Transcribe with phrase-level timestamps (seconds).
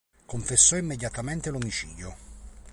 [0.25, 2.15] Confessò immediatamente l'omicidio.